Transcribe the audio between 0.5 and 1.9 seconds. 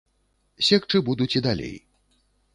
Секчы будуць і далей.